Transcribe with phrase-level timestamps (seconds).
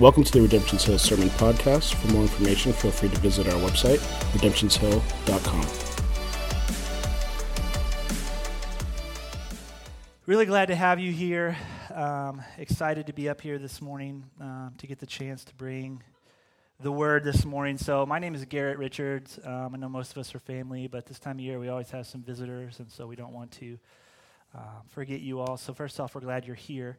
[0.00, 1.92] Welcome to the Redemption's Hill Sermon Podcast.
[1.92, 3.98] For more information, feel free to visit our website,
[4.32, 5.66] redemptionshill.com.
[10.24, 11.54] Really glad to have you here.
[11.94, 16.02] Um, excited to be up here this morning um, to get the chance to bring
[16.80, 17.76] the word this morning.
[17.76, 19.38] So, my name is Garrett Richards.
[19.44, 21.90] Um, I know most of us are family, but this time of year we always
[21.90, 23.78] have some visitors, and so we don't want to
[24.56, 25.58] uh, forget you all.
[25.58, 26.96] So, first off, we're glad you're here.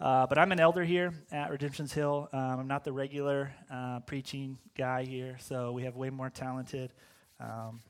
[0.00, 2.28] Uh, but I'm an elder here at Redemption's Hill.
[2.32, 6.92] Um, I'm not the regular uh, preaching guy here, so we have way more talented,
[7.40, 7.80] um,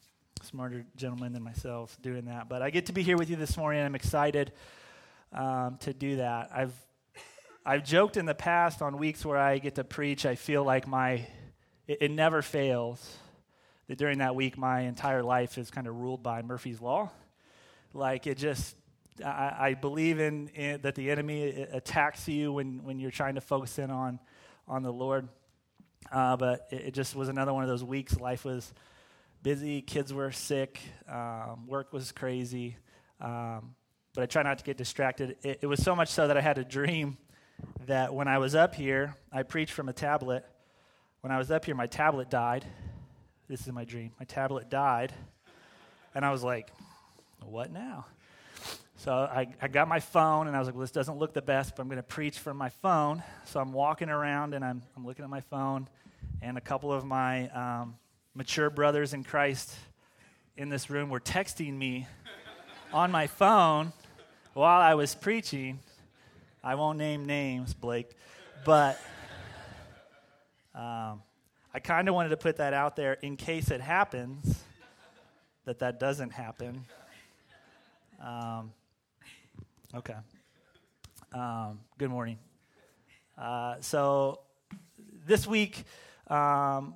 [0.43, 2.49] smarter gentlemen than myself doing that.
[2.49, 3.83] But I get to be here with you this morning.
[3.83, 4.53] I'm excited
[5.35, 6.49] um, to do that.
[6.55, 6.73] I've
[7.67, 10.25] I've joked in the past on weeks where I get to preach.
[10.25, 11.27] I feel like my
[11.87, 13.19] it, it never fails
[13.89, 17.11] that during that week my entire life is kind of ruled by Murphy's law.
[17.93, 18.77] Like it just
[19.25, 23.41] I, I believe in, in, that the enemy attacks you when, when you're trying to
[23.41, 24.19] focus in on,
[24.67, 25.29] on the Lord.
[26.11, 28.19] Uh, but it, it, just was another one of those weeks.
[28.19, 28.73] Life was
[29.43, 32.77] busy, kids were sick, um, work was crazy.
[33.21, 33.75] Um,
[34.15, 35.37] but I try not to get distracted.
[35.43, 37.19] It, it was so much so that I had a dream
[37.87, 40.45] that when I was up here, I preached from a tablet.
[41.21, 42.65] When I was up here, my tablet died.
[43.49, 44.13] This is my dream.
[44.19, 45.13] My tablet died.
[46.15, 46.71] And I was like,
[47.41, 48.07] what now?
[48.99, 51.41] So I, I got my phone and I was like, well, this doesn't look the
[51.41, 53.23] best, but I'm going to preach from my phone.
[53.45, 55.89] So I'm walking around and I'm, I'm looking at my phone,
[56.43, 57.97] and a couple of my um,
[58.35, 59.73] mature brothers in Christ
[60.57, 62.09] in this room were texting me
[62.93, 63.93] on my phone
[64.55, 65.79] while I was preaching.
[66.65, 68.11] I won't name names, Blake,
[68.65, 69.01] but
[70.75, 71.23] um,
[71.73, 74.61] I kind of wanted to put that out there in case it happens,
[75.67, 76.85] that that doesn't happen.
[78.21, 78.73] Um,
[79.95, 80.15] Okay.
[81.33, 82.37] Um, good morning.
[83.39, 84.41] Uh, so
[85.27, 85.83] this week,
[86.27, 86.93] um,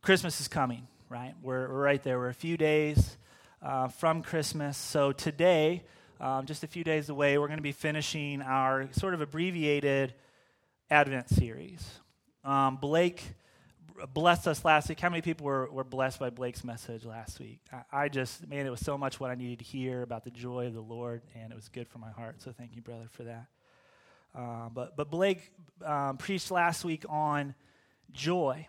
[0.00, 1.34] Christmas is coming, right?
[1.42, 2.20] We're, we're, right there.
[2.20, 3.16] We're a few days
[3.60, 4.76] uh, from Christmas.
[4.76, 5.82] So today,
[6.20, 10.14] um, just a few days away, we're going to be finishing our sort of abbreviated
[10.88, 11.84] Advent series.
[12.44, 13.24] Um, Blake
[14.12, 15.00] blessed us last week.
[15.00, 17.60] How many people were, were blessed by Blake's message last week?
[17.72, 20.30] I, I, just, man, it was so much what I needed to hear about the
[20.30, 22.42] joy of the Lord, and it was good for my heart.
[22.42, 23.46] So thank you, brother, for that.
[24.34, 25.50] Uh, but, but Blake
[25.84, 27.54] um, preached last week on
[28.12, 28.66] joy.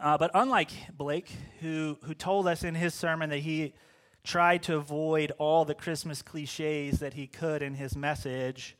[0.00, 3.74] Uh, but unlike Blake, who, who told us in his sermon that he
[4.22, 8.76] tried to avoid all the Christmas cliches that he could in his message,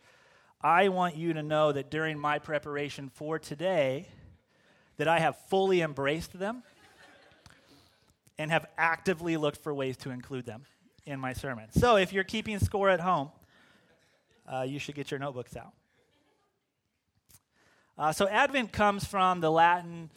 [0.60, 4.08] I want you to know that during my preparation for today,
[4.96, 6.62] that I have fully embraced them
[8.38, 10.64] and have actively looked for ways to include them
[11.06, 11.66] in my sermon.
[11.70, 13.30] So if you're keeping score at home,
[14.50, 15.72] uh, you should get your notebooks out.
[17.96, 20.10] Uh, so Advent comes from the Latin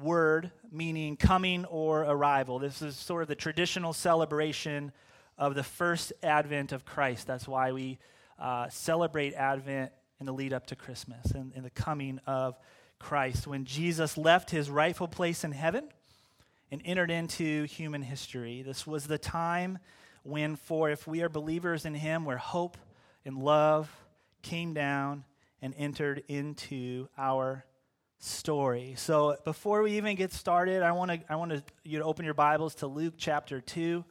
[0.00, 2.58] word meaning coming or arrival.
[2.58, 4.92] This is sort of the traditional celebration
[5.38, 7.26] of the first Advent of Christ.
[7.26, 7.98] That's why we
[8.38, 12.56] uh, celebrate Advent in the lead up to Christmas and, and the coming of
[13.00, 15.88] Christ, when Jesus left his rightful place in heaven
[16.70, 18.62] and entered into human history.
[18.62, 19.78] This was the time
[20.22, 22.78] when, for if we are believers in him, where hope
[23.24, 23.90] and love
[24.42, 25.24] came down
[25.60, 27.64] and entered into our
[28.18, 28.94] story.
[28.96, 32.34] So before we even get started, I want to I want you to open your
[32.34, 34.04] Bibles to Luke chapter 2.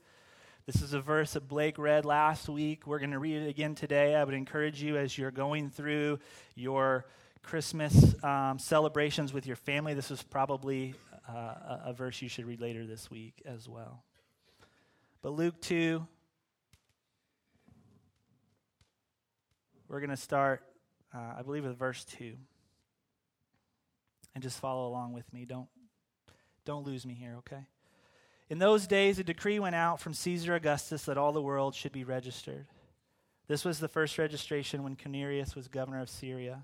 [0.65, 2.85] This is a verse that Blake read last week.
[2.85, 4.15] We're going to read it again today.
[4.15, 6.19] I would encourage you as you're going through
[6.55, 7.05] your
[7.43, 10.93] Christmas um, celebrations with your family, this is probably
[11.27, 14.03] uh, a, a verse you should read later this week as well.
[15.21, 16.05] But Luke 2,
[19.87, 20.61] we're going to start,
[21.13, 22.33] uh, I believe, with verse 2.
[24.35, 25.45] And just follow along with me.
[25.45, 25.67] Don't,
[26.63, 27.65] don't lose me here, okay?
[28.49, 31.91] In those days, a decree went out from Caesar Augustus that all the world should
[31.91, 32.67] be registered.
[33.47, 36.63] This was the first registration when Quirinius was governor of Syria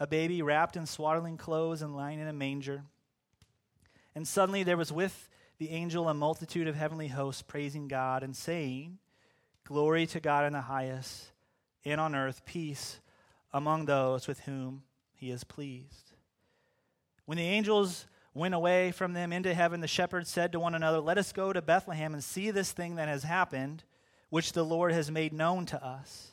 [0.00, 2.82] a baby wrapped in swaddling clothes and lying in a manger.
[4.14, 5.28] And suddenly there was with
[5.58, 8.98] the angel a multitude of heavenly hosts praising God and saying,
[9.64, 11.32] Glory to God in the highest,
[11.84, 13.00] and on earth peace
[13.52, 14.82] among those with whom
[15.14, 16.12] he is pleased.
[17.26, 21.00] When the angels went away from them into heaven, the shepherds said to one another,
[21.00, 23.84] Let us go to Bethlehem and see this thing that has happened,
[24.30, 26.32] which the Lord has made known to us.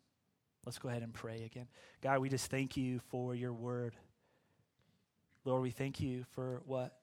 [0.65, 1.67] Let's go ahead and pray again.
[2.01, 3.95] God, we just thank you for your word.
[5.43, 6.97] Lord, we thank you for what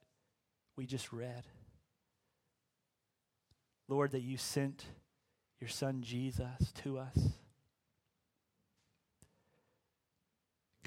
[0.76, 1.44] we just read.
[3.88, 4.84] Lord, that you sent
[5.60, 7.18] your son Jesus to us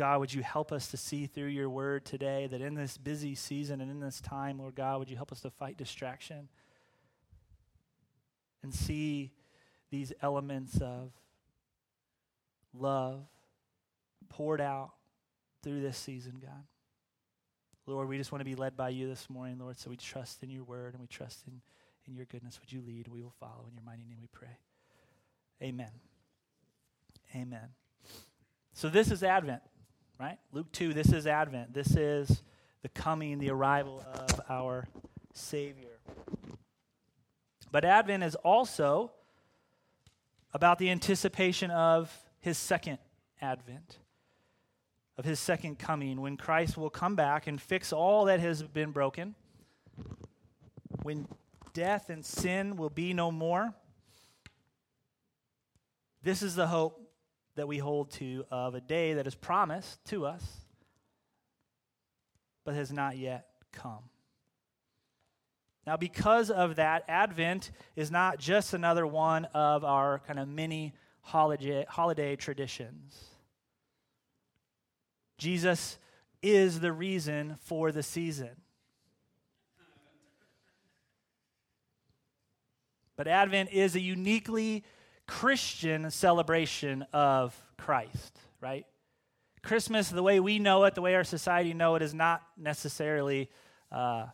[0.01, 3.35] God, would you help us to see through your word today that in this busy
[3.35, 6.49] season and in this time, Lord God, would you help us to fight distraction
[8.63, 9.31] and see
[9.91, 11.11] these elements of
[12.73, 13.23] love
[14.29, 14.91] poured out
[15.63, 16.63] through this season, God.
[17.85, 20.43] Lord, we just want to be led by you this morning, Lord, so we trust
[20.43, 21.61] in your word and we trust in,
[22.07, 22.59] in your goodness.
[22.61, 23.07] Would you lead?
[23.07, 23.65] We will follow.
[23.67, 24.57] In your mighty name we pray.
[25.61, 25.91] Amen.
[27.35, 27.69] Amen.
[28.73, 29.61] So this is Advent
[30.21, 30.37] right?
[30.51, 31.73] Luke 2, this is Advent.
[31.73, 32.43] This is
[32.83, 34.87] the coming, the arrival of our
[35.33, 35.99] Savior.
[37.71, 39.11] But Advent is also
[40.53, 42.97] about the anticipation of his second
[43.39, 43.97] advent,
[45.17, 48.91] of his second coming, when Christ will come back and fix all that has been
[48.91, 49.35] broken,
[51.03, 51.27] when
[51.73, 53.73] death and sin will be no more.
[56.23, 56.99] This is the hope
[57.55, 60.43] that we hold to of a day that is promised to us,
[62.63, 64.09] but has not yet come.
[65.85, 70.93] Now, because of that, Advent is not just another one of our kind of mini
[71.21, 73.25] holiday, holiday traditions.
[75.37, 75.97] Jesus
[76.41, 78.51] is the reason for the season.
[83.15, 84.83] But Advent is a uniquely
[85.27, 88.85] Christian celebration of Christ, right?
[89.63, 93.49] Christmas, the way we know it, the way our society know it, is not necessarily
[93.91, 94.25] uh,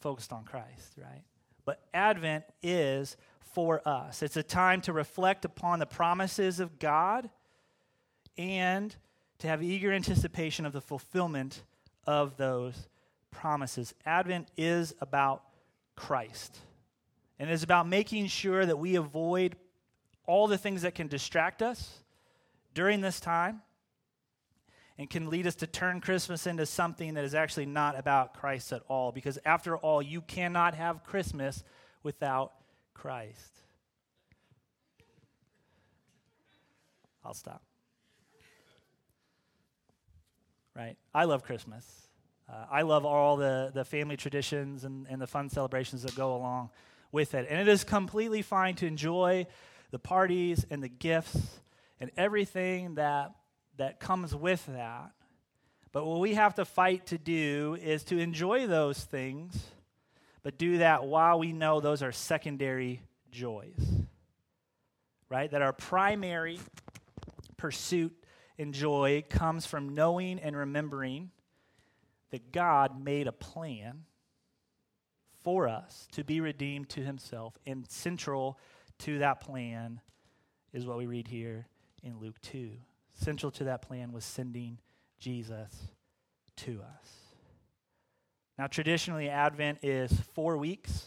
[0.00, 1.22] focused on Christ, right?
[1.64, 3.16] But Advent is
[3.52, 4.22] for us.
[4.22, 7.30] It's a time to reflect upon the promises of God
[8.36, 8.94] and
[9.38, 11.62] to have eager anticipation of the fulfillment
[12.06, 12.88] of those
[13.30, 13.94] promises.
[14.06, 15.42] Advent is about
[15.96, 16.58] Christ.
[17.38, 19.56] And it is about making sure that we avoid
[20.26, 22.00] all the things that can distract us
[22.74, 23.62] during this time
[24.98, 28.72] and can lead us to turn Christmas into something that is actually not about Christ
[28.72, 29.12] at all.
[29.12, 31.64] Because after all, you cannot have Christmas
[32.02, 32.52] without
[32.94, 33.60] Christ.
[37.24, 37.62] I'll stop.
[40.74, 40.96] Right?
[41.14, 41.84] I love Christmas.
[42.48, 46.34] Uh, I love all the, the family traditions and, and the fun celebrations that go
[46.34, 46.70] along
[47.12, 47.46] with it.
[47.48, 49.46] And it is completely fine to enjoy
[49.90, 51.60] the parties and the gifts
[52.00, 53.32] and everything that,
[53.76, 55.10] that comes with that.
[55.92, 59.60] But what we have to fight to do is to enjoy those things,
[60.42, 64.04] but do that while we know those are secondary joys.
[65.28, 65.50] Right?
[65.50, 66.58] That our primary
[67.56, 68.12] pursuit
[68.58, 71.30] and joy comes from knowing and remembering
[72.30, 74.04] that God made a plan
[75.42, 78.58] for us to be redeemed to himself and central
[78.98, 80.00] to that plan
[80.72, 81.66] is what we read here
[82.02, 82.72] in Luke 2.
[83.14, 84.78] Central to that plan was sending
[85.18, 85.88] Jesus
[86.56, 87.29] to us.
[88.60, 91.06] Now, traditionally, Advent is four weeks,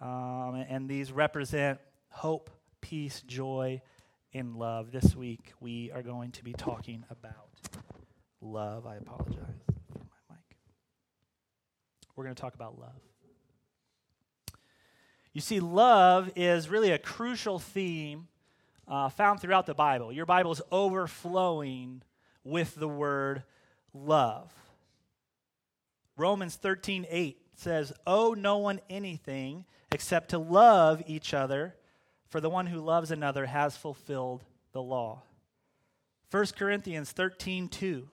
[0.00, 3.82] um, and these represent hope, peace, joy,
[4.32, 4.92] and love.
[4.92, 7.50] This week, we are going to be talking about
[8.40, 8.86] love.
[8.86, 10.56] I apologize for my mic.
[12.14, 13.00] We're going to talk about love.
[15.32, 18.28] You see, love is really a crucial theme
[18.86, 20.12] uh, found throughout the Bible.
[20.12, 22.02] Your Bible is overflowing
[22.44, 23.42] with the word
[23.92, 24.52] love.
[26.18, 31.76] Romans 13, 8 says, Owe no one anything except to love each other,
[32.28, 35.22] for the one who loves another has fulfilled the law.
[36.30, 38.08] 1 Corinthians 13, 2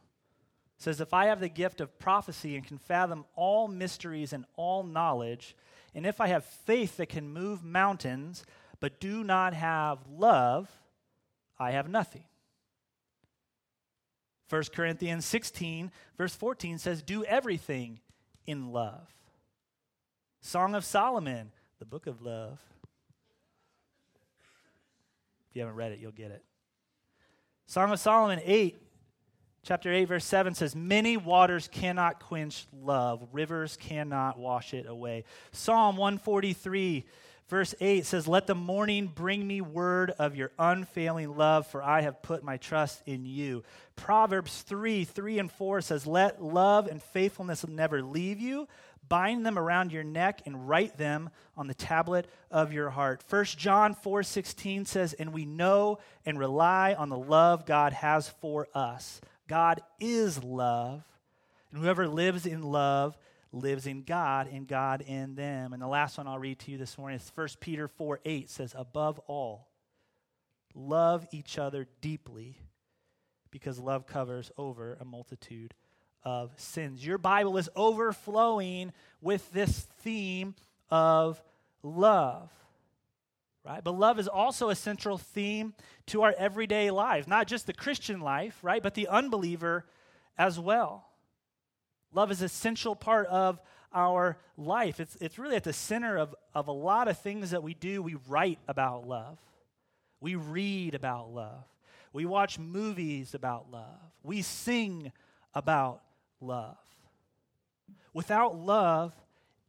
[0.77, 4.83] says, If I have the gift of prophecy and can fathom all mysteries and all
[4.83, 5.55] knowledge,
[5.93, 8.45] and if I have faith that can move mountains,
[8.79, 10.69] but do not have love,
[11.57, 12.23] I have nothing.
[14.49, 17.99] 1 Corinthians 16, verse 14 says, Do everything
[18.45, 19.07] in love.
[20.41, 22.59] Song of Solomon, the book of love.
[25.49, 26.43] If you haven't read it, you'll get it.
[27.65, 28.79] Song of Solomon 8,
[29.63, 35.23] chapter 8, verse 7 says, Many waters cannot quench love, rivers cannot wash it away.
[35.51, 37.03] Psalm 143,
[37.49, 42.01] verse 8 says, Let the morning bring me word of your unfailing love, for I
[42.01, 43.63] have put my trust in you.
[43.95, 48.67] Proverbs 3, 3 and 4 says, Let love and faithfulness never leave you.
[49.07, 53.23] Bind them around your neck and write them on the tablet of your heart.
[53.29, 58.29] 1 John 4 16 says, And we know and rely on the love God has
[58.29, 59.21] for us.
[59.47, 61.03] God is love,
[61.71, 63.15] and whoever lives in love
[63.55, 65.73] lives in God and God in them.
[65.73, 68.49] And the last one I'll read to you this morning is 1 Peter 4 8
[68.49, 69.69] says, Above all,
[70.73, 72.59] love each other deeply
[73.49, 75.73] because love covers over a multitude
[76.23, 77.05] of sins.
[77.05, 80.55] Your Bible is overflowing with this theme
[80.89, 81.41] of
[81.81, 82.51] love.
[83.63, 83.83] Right?
[83.83, 85.73] But love is also a central theme
[86.07, 88.83] to our everyday lives, not just the Christian life, right?
[88.83, 89.85] But the unbeliever
[90.37, 91.07] as well.
[92.15, 93.59] Love is an essential part of
[93.93, 95.01] our life.
[95.01, 98.01] It's, it's really at the center of, of a lot of things that we do.
[98.01, 99.37] We write about love,
[100.21, 101.65] we read about love,
[102.13, 105.11] we watch movies about love, we sing
[105.53, 106.01] about
[106.39, 106.77] love.
[108.13, 109.13] Without love,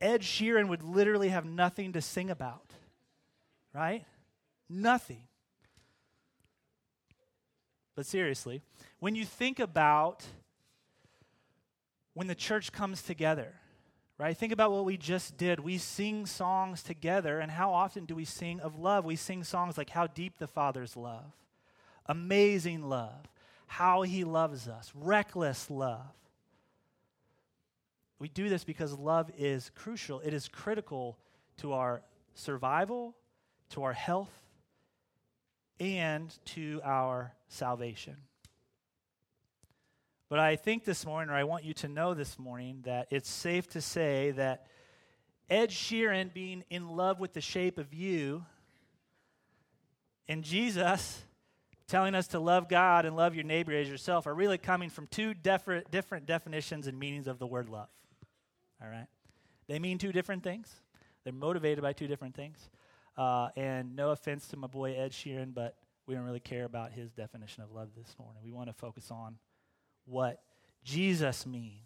[0.00, 2.70] Ed Sheeran would literally have nothing to sing about,
[3.74, 4.04] right?
[4.68, 5.22] Nothing.
[7.96, 8.62] But seriously,
[9.00, 10.24] when you think about
[12.16, 13.52] when the church comes together,
[14.16, 14.35] right?
[14.35, 15.61] Think about what we just did.
[15.61, 19.04] We sing songs together, and how often do we sing of love?
[19.04, 21.30] We sing songs like How Deep the Father's Love,
[22.06, 23.28] Amazing Love,
[23.66, 26.06] How He Loves Us, Reckless Love.
[28.18, 31.18] We do this because love is crucial, it is critical
[31.58, 32.00] to our
[32.32, 33.14] survival,
[33.73, 34.32] to our health,
[35.78, 38.16] and to our salvation.
[40.28, 43.30] But I think this morning, or I want you to know this morning, that it's
[43.30, 44.66] safe to say that
[45.49, 48.45] Ed Sheeran being in love with the shape of you
[50.28, 51.23] and Jesus
[51.87, 55.06] telling us to love God and love your neighbor as yourself are really coming from
[55.06, 55.87] two different,
[56.26, 57.88] definitions and meanings of the word love
[58.83, 59.06] all right?
[59.68, 60.73] They mean two different things.
[61.25, 62.71] They're motivated by two different things.
[63.16, 66.92] Uh, and no offense to my boy Ed Sheeran, but we don't really care about
[66.92, 68.42] his definition of love this morning.
[68.45, 69.37] We want to focus on
[70.06, 70.40] what
[70.82, 71.82] Jesus means.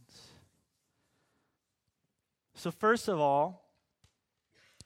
[2.55, 3.67] So, first of all,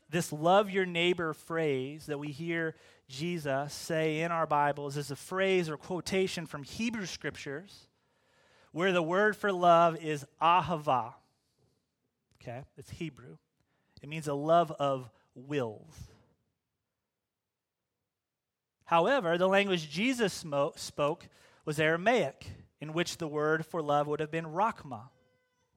[0.08, 2.76] this love your neighbor phrase that we hear
[3.08, 7.88] Jesus say in our Bibles is a phrase or quotation from Hebrew scriptures
[8.72, 11.14] where the word for love is ahava
[12.44, 12.64] okay?
[12.76, 13.36] It's Hebrew.
[14.02, 15.94] It means a love of wills.
[18.84, 20.44] However, the language Jesus
[20.76, 21.28] spoke
[21.64, 22.46] was Aramaic,
[22.84, 25.08] in which the word for love would have been rakma.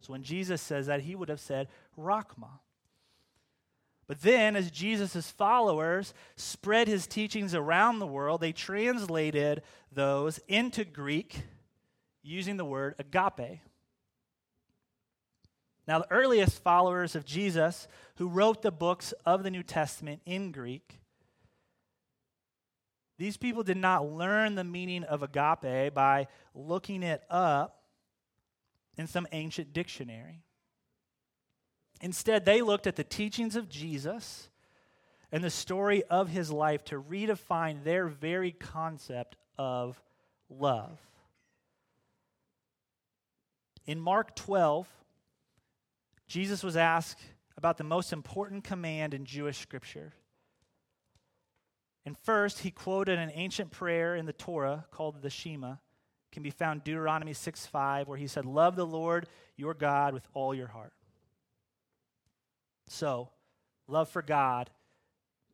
[0.01, 2.59] So when Jesus says that, he would have said rakma.
[4.07, 10.83] But then, as Jesus' followers spread his teachings around the world, they translated those into
[10.83, 11.43] Greek
[12.23, 13.61] using the word agape.
[15.87, 20.51] Now, the earliest followers of Jesus who wrote the books of the New Testament in
[20.51, 20.99] Greek,
[23.17, 27.83] these people did not learn the meaning of agape by looking it up
[28.97, 30.43] in some ancient dictionary.
[32.01, 34.49] Instead, they looked at the teachings of Jesus
[35.31, 40.01] and the story of his life to redefine their very concept of
[40.49, 40.99] love.
[43.85, 44.87] In Mark 12,
[46.27, 47.21] Jesus was asked
[47.57, 50.13] about the most important command in Jewish scripture.
[52.07, 55.73] And first, he quoted an ancient prayer in the Torah called the Shema.
[55.73, 55.77] It
[56.31, 60.25] can be found Deuteronomy 6 5, where he said, Love the Lord your God with
[60.33, 60.93] all your heart.
[62.87, 63.31] So,
[63.89, 64.69] love for God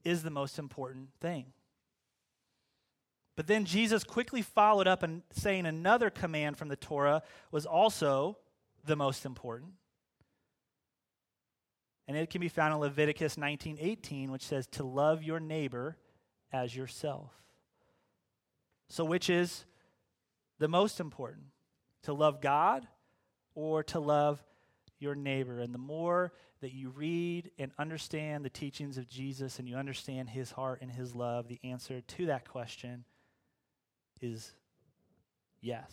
[0.04, 1.54] is the most important thing.
[3.36, 8.38] But then Jesus quickly followed up and saying another command from the Torah was also
[8.86, 9.72] the most important.
[12.08, 15.98] And it can be found in Leviticus 19:18 which says to love your neighbor
[16.54, 17.32] as yourself.
[18.90, 19.66] So which is
[20.60, 21.48] the most important?
[22.04, 22.88] To love God
[23.56, 24.44] or to love
[25.00, 25.60] your neighbor?
[25.60, 26.32] And the more
[26.62, 30.92] that you read and understand the teachings of Jesus and you understand his heart and
[30.92, 33.04] his love, the answer to that question
[34.22, 34.52] is
[35.60, 35.92] yes.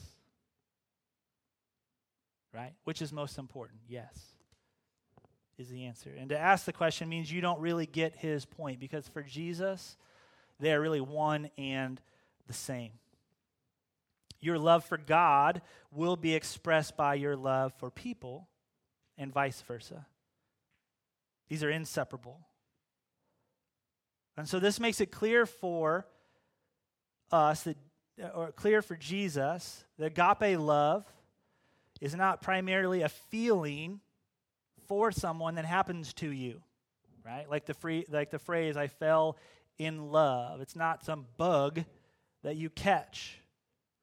[2.53, 2.75] Right?
[2.85, 3.81] Which is most important?
[3.89, 4.15] Yes,
[5.57, 6.11] is the answer.
[6.19, 9.97] And to ask the question means you don't really get his point because for Jesus,
[10.61, 12.01] they are really one and
[12.47, 12.93] the same.
[14.41, 18.49] Your love for God will be expressed by your love for people,
[19.19, 20.07] and vice versa.
[21.49, 22.41] These are inseparable.
[24.37, 26.07] And so this makes it clear for
[27.31, 27.77] us that
[28.35, 31.05] or clear for Jesus, the agape love
[32.01, 34.01] is not primarily a feeling
[34.87, 36.63] for someone that happens to you,
[37.25, 37.49] right?
[37.49, 39.37] Like the free, like the phrase "I fell
[39.81, 41.85] in love." It's not some bug
[42.43, 43.41] that you catch,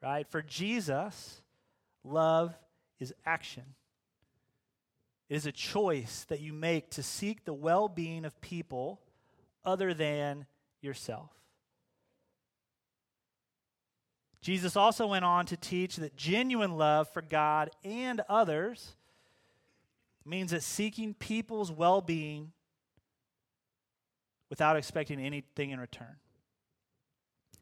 [0.01, 0.27] right?
[0.27, 1.43] For Jesus,
[2.03, 2.57] love
[2.99, 3.75] is action.
[5.29, 9.01] It is a choice that you make to seek the well-being of people
[9.63, 10.47] other than
[10.81, 11.31] yourself.
[14.41, 18.95] Jesus also went on to teach that genuine love for God and others
[20.25, 22.53] means that seeking people's well being
[24.49, 26.15] without expecting anything in return,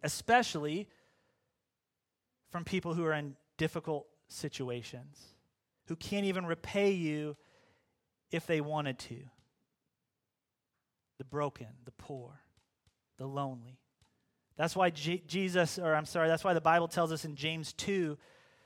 [0.04, 0.88] especially
[2.52, 5.20] from people who are in difficult situations,
[5.88, 7.36] who can't even repay you
[8.32, 9.18] if they wanted to.
[11.18, 12.42] The broken, the poor,
[13.18, 13.80] the lonely.
[14.58, 17.74] That's why G- Jesus, or I'm sorry, that's why the Bible tells us in James
[17.74, 18.18] 2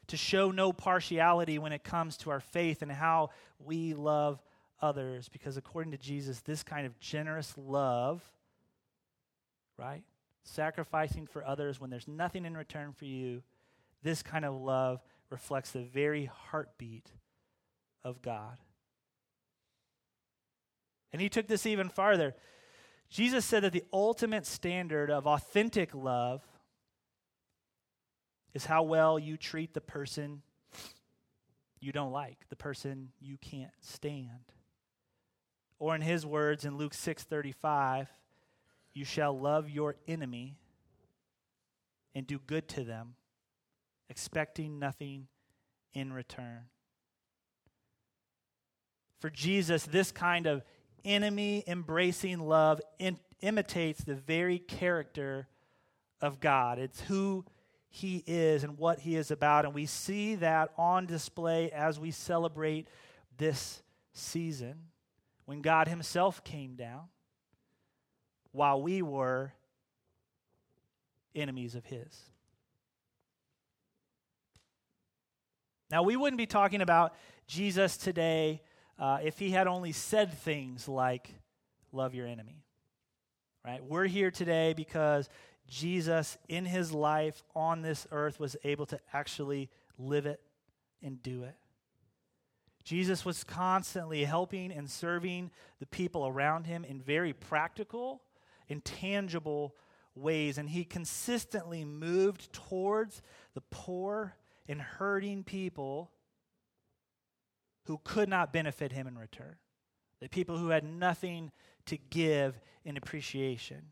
[0.07, 4.41] to show no partiality when it comes to our faith and how we love
[4.81, 5.29] others.
[5.29, 8.23] Because according to Jesus, this kind of generous love,
[9.77, 10.03] right?
[10.43, 13.43] Sacrificing for others when there's nothing in return for you,
[14.03, 17.11] this kind of love reflects the very heartbeat
[18.03, 18.57] of God.
[21.11, 22.35] And he took this even farther.
[23.09, 26.43] Jesus said that the ultimate standard of authentic love
[28.53, 30.41] is how well you treat the person
[31.79, 34.53] you don't like, the person you can't stand.
[35.79, 38.07] Or in his words in Luke 6:35,
[38.93, 40.57] you shall love your enemy
[42.13, 43.15] and do good to them,
[44.09, 45.27] expecting nothing
[45.93, 46.69] in return.
[49.19, 50.63] For Jesus, this kind of
[51.05, 55.47] enemy embracing love in, imitates the very character
[56.19, 56.77] of God.
[56.77, 57.45] It's who
[57.89, 59.65] he is and what he is about.
[59.65, 62.87] And we see that on display as we celebrate
[63.37, 63.81] this
[64.13, 64.89] season
[65.49, 67.05] when God himself came down
[68.51, 69.51] while we were
[71.33, 72.21] enemies of his.
[75.89, 77.15] Now, we wouldn't be talking about
[77.47, 78.61] Jesus today
[78.99, 81.33] uh, if he had only said things like,
[81.91, 82.61] love your enemy.
[83.65, 83.83] Right?
[83.83, 85.29] We're here today because
[85.67, 90.41] Jesus, in his life on this earth, was able to actually live it
[91.01, 91.55] and do it.
[92.89, 98.23] Jesus was constantly helping and serving the people around him in very practical
[98.67, 99.75] and tangible
[100.15, 100.57] ways.
[100.57, 103.21] And he consistently moved towards
[103.53, 104.35] the poor
[104.67, 106.09] and hurting people
[107.83, 109.57] who could not benefit him in return,
[110.19, 111.51] the people who had nothing
[111.85, 113.83] to give in appreciation.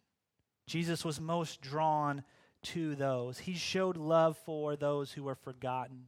[0.65, 2.23] Jesus was most drawn
[2.63, 3.37] to those.
[3.37, 6.05] He showed love for those who were forgotten,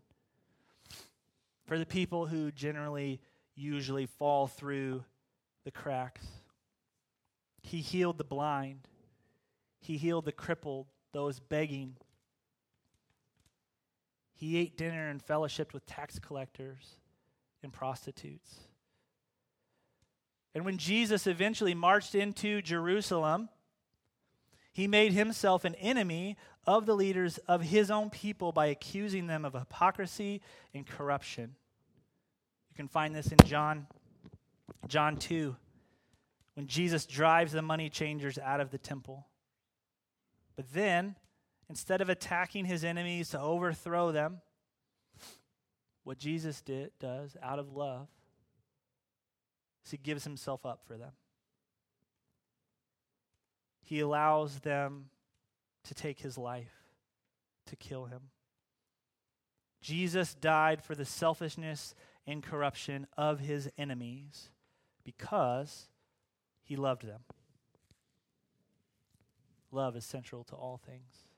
[1.70, 3.22] for the people who generally,
[3.56, 5.04] usually fall through
[5.66, 6.26] the cracks.
[7.62, 8.88] He healed the blind,
[9.80, 11.96] he healed the crippled, those begging.
[14.34, 16.96] He ate dinner and fellowshiped with tax collectors
[17.62, 18.56] and prostitutes.
[20.56, 23.50] And when Jesus eventually marched into Jerusalem,
[24.72, 29.46] he made himself an enemy of the leaders of his own people by accusing them
[29.46, 30.42] of hypocrisy
[30.74, 31.56] and corruption.
[32.80, 33.88] Can find this in John
[34.88, 35.54] John 2
[36.54, 39.28] when Jesus drives the money changers out of the temple.
[40.56, 41.18] But then,
[41.70, 44.40] instead of attacking his enemies to overthrow them,
[46.06, 48.08] what Jesus did, does out of love
[49.84, 51.12] is he gives himself up for them.
[53.82, 55.10] He allows them
[55.84, 56.72] to take his life
[57.66, 58.22] to kill him.
[59.82, 61.96] Jesus died for the selfishness
[62.28, 64.50] and corruption of his enemies
[65.04, 65.88] because
[66.62, 67.22] he loved them.
[69.72, 71.30] Love is central to all things.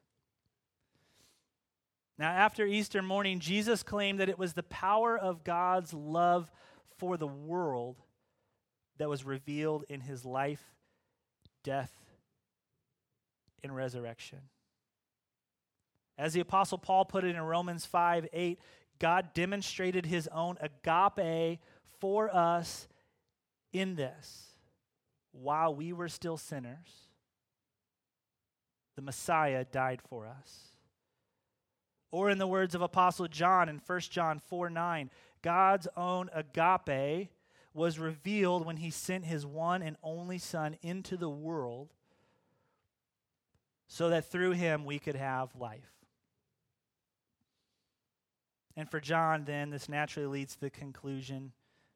[2.17, 6.51] Now, after Easter morning, Jesus claimed that it was the power of God's love
[6.97, 7.97] for the world
[8.97, 10.63] that was revealed in his life,
[11.63, 11.91] death,
[13.63, 14.39] and resurrection.
[16.21, 18.59] As the Apostle Paul put it in Romans 5 8,
[18.99, 21.59] God demonstrated his own agape
[21.99, 22.87] for us
[23.73, 24.49] in this.
[25.31, 27.07] While we were still sinners,
[28.95, 30.67] the Messiah died for us.
[32.11, 35.09] Or, in the words of Apostle John in 1 John 4 9,
[35.41, 37.29] God's own agape
[37.73, 41.95] was revealed when he sent his one and only Son into the world
[43.87, 46.00] so that through him we could have life.
[48.75, 51.51] And for John, then, this naturally leads to the conclusion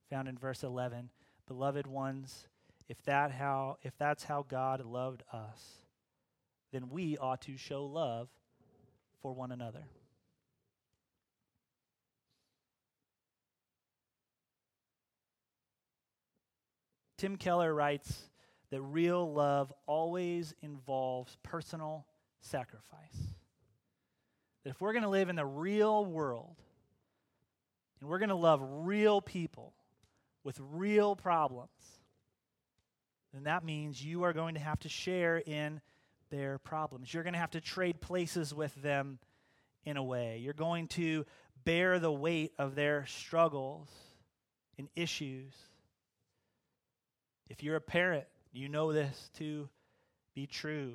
[0.09, 1.09] found in verse 11
[1.47, 2.47] Beloved ones,
[2.89, 5.85] if, that how, if that's how God loved us,
[6.71, 8.29] then we ought to show love
[9.21, 9.85] for one another.
[17.17, 18.29] Tim Keller writes
[18.71, 22.05] that real love always involves personal
[22.41, 23.35] sacrifice.
[24.63, 26.57] That if we're going to live in the real world
[28.05, 29.73] and we're going to love real people
[30.43, 31.71] with real problems,
[33.33, 35.81] then that means you are going to have to share in
[36.29, 37.11] their problems.
[37.11, 39.17] You're going to have to trade places with them
[39.85, 40.37] in a way.
[40.37, 41.25] You're going to
[41.63, 43.89] bear the weight of their struggles
[44.77, 45.55] and issues.
[47.49, 49.67] If you're a parent, you know this to
[50.35, 50.93] be true.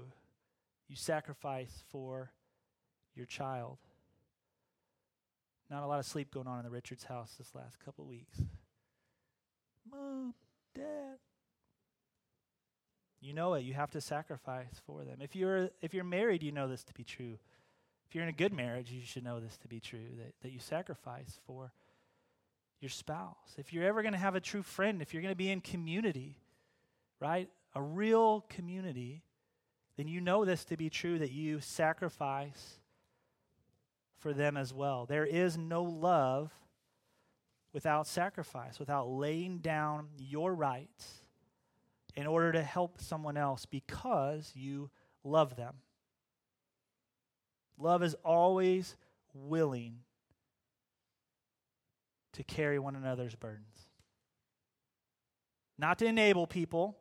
[0.87, 2.31] You sacrifice for
[3.17, 3.79] your child.
[5.71, 8.39] Not a lot of sleep going on in the Richards house this last couple weeks.
[9.91, 10.35] Mom,
[10.75, 11.19] Dad.
[13.21, 13.65] You know it.
[13.65, 15.19] You have to sacrifice for them.
[15.21, 17.39] If you're if you're married, you know this to be true.
[18.09, 20.51] If you're in a good marriage, you should know this to be true, that, that
[20.51, 21.73] you sacrifice for
[22.81, 23.55] your spouse.
[23.57, 25.61] If you're ever going to have a true friend, if you're going to be in
[25.61, 26.37] community,
[27.21, 27.49] right?
[27.77, 29.23] A real community,
[29.97, 32.80] then you know this to be true that you sacrifice
[34.21, 35.07] for them as well.
[35.07, 36.53] There is no love
[37.73, 41.25] without sacrifice, without laying down your rights
[42.15, 44.91] in order to help someone else because you
[45.25, 45.75] love them.
[47.79, 48.97] Love is always
[49.33, 50.01] willing
[52.33, 53.89] to carry one another's burdens.
[55.79, 56.99] Not to enable people,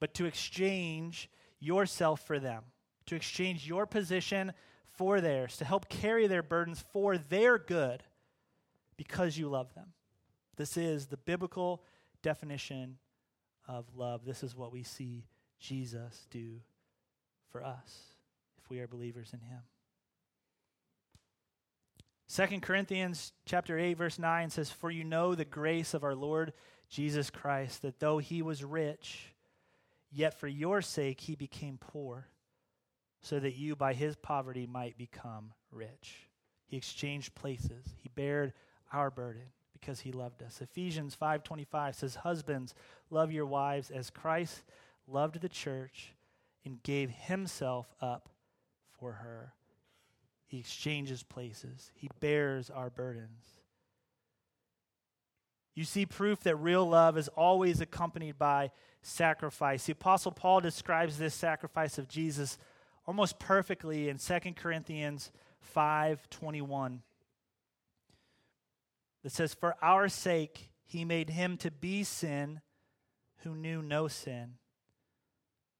[0.00, 1.28] but to exchange
[1.60, 2.64] yourself for them,
[3.06, 4.52] to exchange your position
[4.92, 8.02] for theirs, to help carry their burdens for their good
[8.96, 9.92] because you love them.
[10.56, 11.82] This is the biblical
[12.22, 12.98] definition
[13.66, 14.24] of love.
[14.24, 15.24] This is what we see
[15.58, 16.60] Jesus do
[17.50, 18.14] for us
[18.62, 19.60] if we are believers in him.
[22.34, 26.54] 2 Corinthians chapter 8 verse 9 says for you know the grace of our Lord
[26.88, 29.34] Jesus Christ that though he was rich
[30.10, 32.28] yet for your sake he became poor
[33.22, 36.28] so that you by his poverty might become rich.
[36.66, 37.94] He exchanged places.
[37.96, 38.52] He bared
[38.92, 40.60] our burden because he loved us.
[40.60, 42.74] Ephesians 5:25 says husbands
[43.10, 44.62] love your wives as Christ
[45.06, 46.14] loved the church
[46.64, 48.28] and gave himself up
[48.98, 49.54] for her.
[50.46, 51.90] He exchanges places.
[51.94, 53.62] He bears our burdens.
[55.74, 59.86] You see proof that real love is always accompanied by sacrifice.
[59.86, 62.58] The apostle Paul describes this sacrifice of Jesus
[63.06, 65.30] almost perfectly in 2 Corinthians
[65.74, 67.02] 5:21
[69.22, 72.60] that says, For our sake he made him to be sin
[73.38, 74.54] who knew no sin,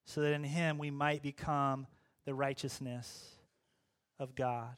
[0.04, 1.86] so that in him we might become
[2.24, 3.36] the righteousness
[4.18, 4.76] of God.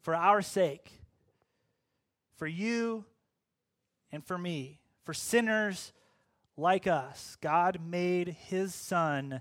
[0.00, 0.90] For our sake,
[2.36, 3.04] for you
[4.10, 5.92] and for me, for sinners
[6.56, 9.40] like us, God made his son,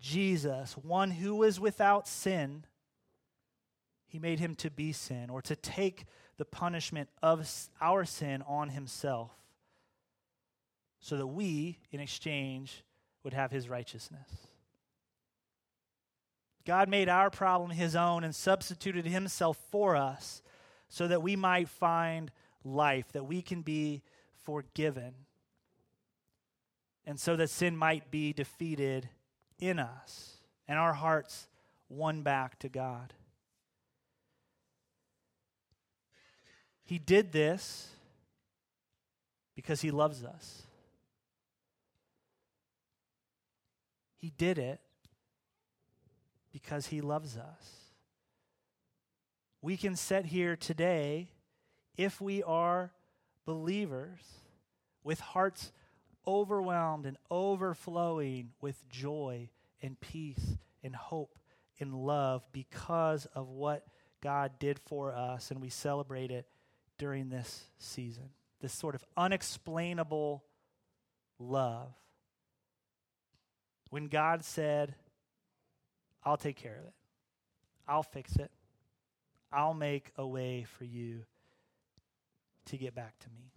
[0.00, 2.64] Jesus, one who was without sin
[4.12, 6.04] he made him to be sin or to take
[6.36, 7.48] the punishment of
[7.80, 9.30] our sin on himself
[11.00, 12.84] so that we, in exchange,
[13.24, 14.28] would have his righteousness.
[16.66, 20.42] God made our problem his own and substituted himself for us
[20.90, 22.30] so that we might find
[22.64, 24.02] life, that we can be
[24.44, 25.14] forgiven,
[27.06, 29.08] and so that sin might be defeated
[29.62, 31.46] in us and our hearts
[31.88, 33.14] won back to God.
[36.84, 37.88] He did this
[39.54, 40.62] because he loves us.
[44.16, 44.80] He did it
[46.52, 47.92] because he loves us.
[49.60, 51.28] We can sit here today
[51.96, 52.90] if we are
[53.46, 54.18] believers
[55.04, 55.70] with hearts
[56.26, 59.48] overwhelmed and overflowing with joy
[59.80, 61.38] and peace and hope
[61.80, 63.86] and love because of what
[64.22, 66.46] God did for us, and we celebrate it
[66.98, 68.30] during this season.
[68.60, 70.44] This sort of unexplainable
[71.38, 71.92] love.
[73.90, 74.94] When God said,
[76.24, 76.94] I'll take care of it,
[77.88, 78.50] I'll fix it,
[79.52, 81.24] I'll make a way for you
[82.66, 83.51] to get back to me.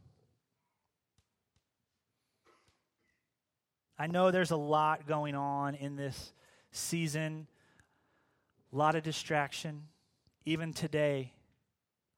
[3.97, 6.33] I know there's a lot going on in this
[6.71, 7.47] season,
[8.73, 9.83] a lot of distraction.
[10.47, 11.33] Even today,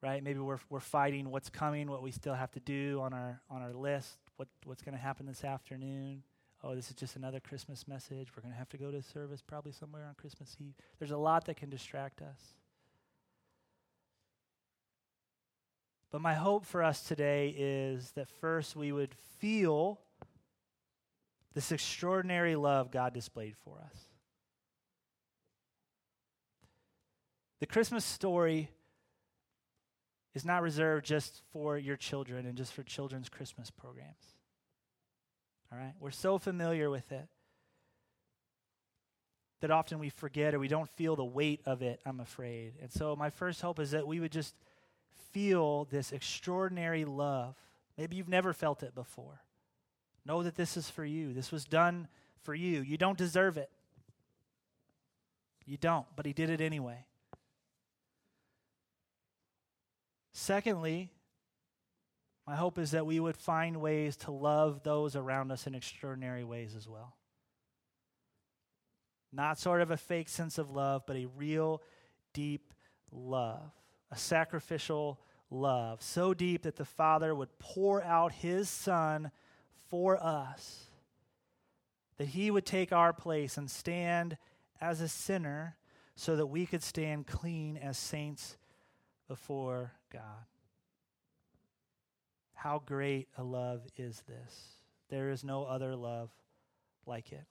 [0.02, 0.22] right?
[0.22, 3.62] Maybe we're, we're fighting what's coming, what we still have to do on our, on
[3.62, 6.22] our list, what, what's going to happen this afternoon.
[6.62, 8.28] Oh, this is just another Christmas message.
[8.36, 10.74] We're going to have to go to service probably somewhere on Christmas Eve.
[10.98, 12.38] There's a lot that can distract us.
[16.10, 20.00] But my hope for us today is that first we would feel
[21.58, 23.96] this extraordinary love God displayed for us.
[27.58, 28.70] The Christmas story
[30.36, 34.36] is not reserved just for your children and just for children's Christmas programs.
[35.72, 35.94] All right?
[35.98, 37.26] We're so familiar with it
[39.60, 42.74] that often we forget or we don't feel the weight of it, I'm afraid.
[42.80, 44.54] And so, my first hope is that we would just
[45.32, 47.56] feel this extraordinary love.
[47.96, 49.40] Maybe you've never felt it before.
[50.28, 51.32] Know that this is for you.
[51.32, 52.06] This was done
[52.42, 52.82] for you.
[52.82, 53.70] You don't deserve it.
[55.64, 57.06] You don't, but He did it anyway.
[60.32, 61.10] Secondly,
[62.46, 66.44] my hope is that we would find ways to love those around us in extraordinary
[66.44, 67.16] ways as well.
[69.32, 71.82] Not sort of a fake sense of love, but a real,
[72.34, 72.74] deep
[73.10, 73.72] love,
[74.10, 79.30] a sacrificial love, so deep that the Father would pour out His Son
[79.88, 80.86] for us,
[82.16, 84.36] that He would take our place and stand
[84.80, 85.76] as a sinner
[86.14, 88.56] so that we could stand clean as saints
[89.28, 90.46] before God.
[92.54, 94.78] How great a love is this?
[95.10, 96.30] There is no other love
[97.06, 97.44] like it.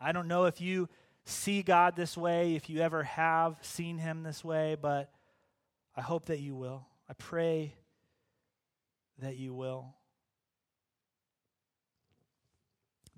[0.00, 0.88] I don't know if you
[1.24, 5.10] see God this way, if you ever have seen Him this way, but
[5.96, 6.86] I hope that you will.
[7.08, 7.74] I pray
[9.20, 9.94] that you will.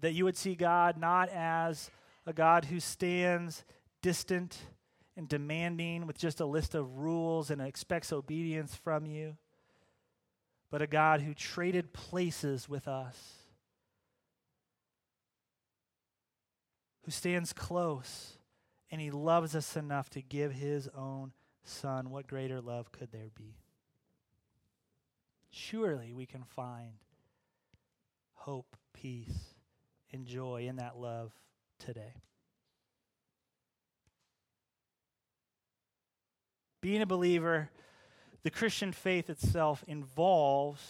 [0.01, 1.91] That you would see God not as
[2.27, 3.65] a God who stands
[4.03, 4.59] distant
[5.17, 9.37] and demanding with just a list of rules and expects obedience from you,
[10.71, 13.17] but a God who traded places with us,
[17.05, 18.37] who stands close,
[18.91, 21.33] and he loves us enough to give his own
[21.65, 22.11] son.
[22.11, 23.57] What greater love could there be?
[25.51, 26.99] Surely we can find
[28.35, 29.56] hope, peace,
[30.17, 31.31] and joy in that love
[31.79, 32.15] today.
[36.81, 37.71] Being a believer,
[38.43, 40.81] the Christian faith itself involves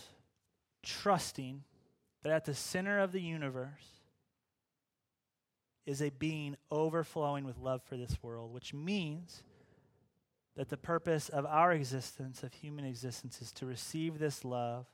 [0.83, 1.65] trusting
[2.23, 4.01] that at the center of the universe
[5.87, 9.43] is a being overflowing with love for this world, which means
[10.57, 14.87] that the purpose of our existence, of human existence, is to receive this love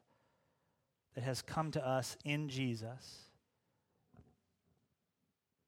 [1.14, 3.31] that has come to us in Jesus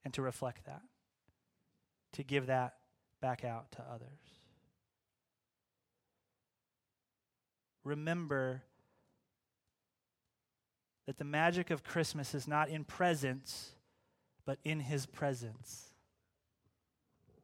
[0.05, 0.83] and to reflect that,
[2.13, 2.75] to give that
[3.19, 4.35] back out to others.
[7.85, 8.63] remember
[11.05, 13.75] that the magic of Christmas is not in presents,
[14.43, 15.91] but in his presence.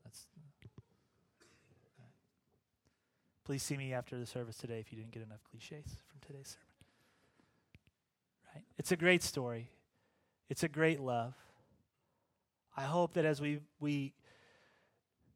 [0.03, 0.25] That's,
[3.45, 6.47] Please see me after the service today if you didn't get enough cliches from today's
[6.47, 6.65] sermon.
[8.55, 8.65] Right?
[8.77, 9.69] It's a great story.
[10.49, 11.35] It's a great love.
[12.75, 14.13] I hope that as we, we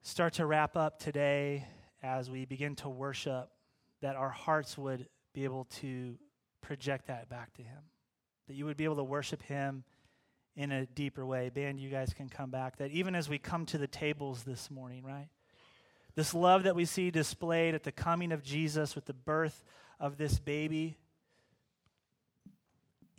[0.01, 1.67] start to wrap up today,
[2.01, 3.49] as we begin to worship,
[4.01, 6.17] that our hearts would be able to
[6.61, 7.83] project that back to Him.
[8.47, 9.83] That you would be able to worship Him
[10.55, 11.49] in a deeper way.
[11.49, 12.77] Band, you guys can come back.
[12.77, 15.27] That even as we come to the tables this morning, right?
[16.15, 19.63] This love that we see displayed at the coming of Jesus with the birth
[19.99, 20.97] of this baby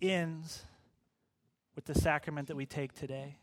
[0.01, 0.65] ends
[1.75, 3.37] with the sacrament that we take today,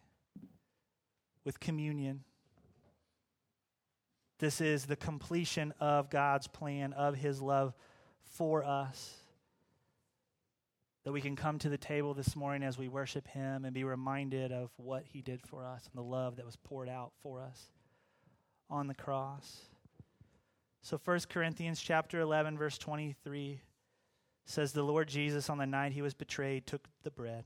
[1.45, 2.23] with communion
[4.39, 7.73] This is the completion of God's plan, of his love
[8.23, 9.15] for us.
[11.05, 13.83] That we can come to the table this morning as we worship him and be
[13.83, 17.41] reminded of what he did for us and the love that was poured out for
[17.41, 17.69] us
[18.69, 19.65] on the cross.
[20.81, 23.61] So 1 Corinthians chapter 11 verse 23
[24.45, 27.45] says the Lord Jesus on the night he was betrayed took the bread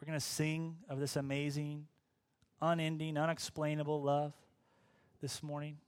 [0.00, 1.86] We're going to sing of this amazing,
[2.62, 4.32] unending, unexplainable love
[5.20, 5.78] this morning.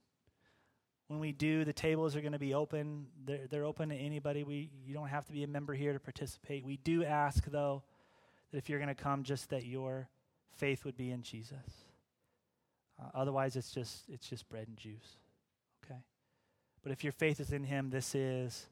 [1.07, 3.07] When we do, the tables are going to be open.
[3.25, 4.43] They're, they're open to anybody.
[4.43, 6.65] We, you don't have to be a member here to participate.
[6.65, 7.83] We do ask, though,
[8.51, 10.09] that if you're going to come, just that your
[10.55, 11.85] faith would be in Jesus.
[13.01, 15.17] Uh, otherwise, it's just, it's just bread and juice.
[15.85, 15.99] Okay?
[16.83, 18.67] But if your faith is in Him, this is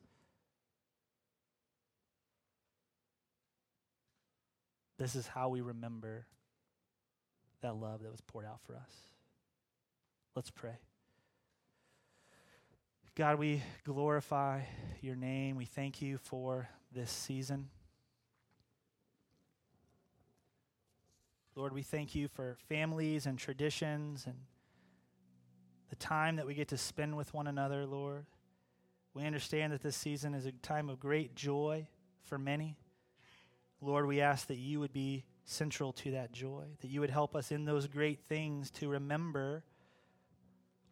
[5.00, 6.26] This is how we remember
[7.62, 8.92] that love that was poured out for us.
[10.36, 10.78] Let's pray.
[13.16, 14.62] God, we glorify
[15.02, 15.56] your name.
[15.56, 17.70] We thank you for this season.
[21.56, 24.36] Lord, we thank you for families and traditions and
[25.90, 28.26] the time that we get to spend with one another, Lord.
[29.14, 31.88] We understand that this season is a time of great joy
[32.26, 32.78] for many.
[33.82, 37.36] Lord, we ask that you would be central to that joy, that you would help
[37.36, 39.64] us in those great things to remember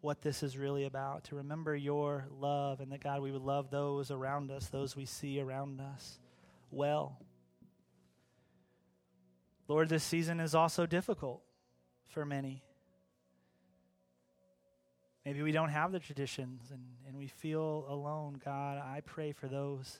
[0.01, 3.69] what this is really about, to remember your love, and that, God, we would love
[3.69, 6.19] those around us, those we see around us
[6.71, 7.19] well.
[9.67, 11.41] Lord, this season is also difficult
[12.07, 12.63] for many.
[15.25, 18.39] Maybe we don't have the traditions and, and we feel alone.
[18.43, 19.99] God, I pray for those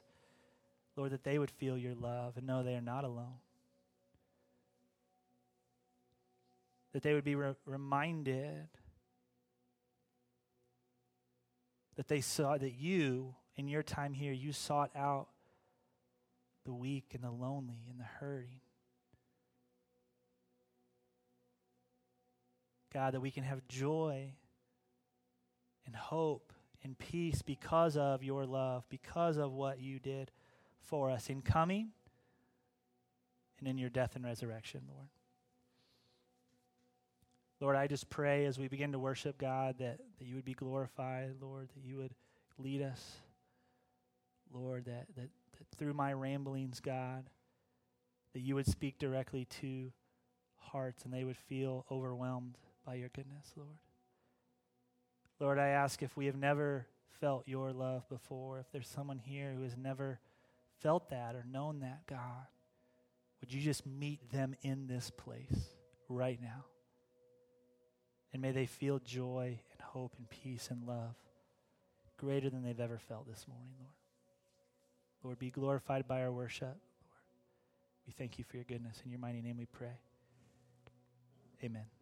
[0.97, 3.39] Lord, that they would feel your love and know they are not alone.
[6.93, 8.67] That they would be re- reminded
[11.95, 15.27] that they saw that you, in your time here, you sought out
[16.65, 18.61] the weak and the lonely and the hurting.
[22.91, 24.33] God, that we can have joy
[25.85, 30.31] and hope and peace because of your love, because of what you did
[30.83, 31.89] for us in coming
[33.59, 35.07] and in your death and resurrection, Lord.
[37.59, 40.53] Lord, I just pray as we begin to worship God that, that you would be
[40.53, 42.13] glorified, Lord, that you would
[42.59, 43.17] lead us,
[44.53, 47.29] Lord, that, that, that through my ramblings, God,
[48.33, 49.91] that you would speak directly to
[50.57, 53.77] hearts and they would feel overwhelmed by your goodness, Lord.
[55.39, 56.87] Lord, I ask if we have never
[57.19, 60.19] felt your love before, if there's someone here who has never
[60.81, 62.47] felt that or known that, God,
[63.41, 65.69] would you just meet them in this place
[66.09, 66.65] right now?
[68.33, 71.15] And may they feel joy and hope and peace and love
[72.17, 73.91] greater than they've ever felt this morning, Lord.
[75.23, 76.67] Lord, be glorified by our worship.
[76.67, 76.77] Lord,
[78.05, 79.01] we thank you for your goodness.
[79.05, 79.99] In your mighty name we pray.
[81.63, 81.96] Amen.